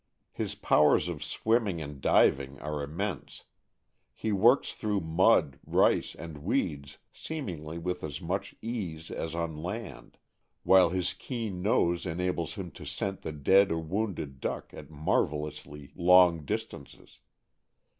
His 0.31 0.55
powers 0.55 1.07
of 1.07 1.23
swimming 1.23 1.79
and 1.79 2.01
diving 2.01 2.57
are 2.59 2.81
immense; 2.81 3.43
he 4.15 4.31
works 4.31 4.73
through 4.73 5.01
mud, 5.01 5.59
rice, 5.63 6.15
and 6.17 6.39
weeds 6.39 6.97
seem 7.13 7.45
ingly 7.45 7.79
with 7.79 8.03
as 8.03 8.19
much 8.19 8.55
ease 8.63 9.11
as 9.11 9.35
on 9.35 9.55
land, 9.55 10.17
while 10.63 10.89
his 10.89 11.13
keen 11.13 11.61
nose 11.61 12.07
enables 12.07 12.55
him 12.55 12.71
to 12.71 12.83
scent 12.83 13.21
the 13.21 13.31
dead 13.31 13.71
or 13.71 13.77
wounded 13.77 14.39
duck 14.41 14.73
at 14.73 14.89
marvel 14.89 15.45
ously 15.45 15.91
long 15.95 16.45
distances. 16.45 17.19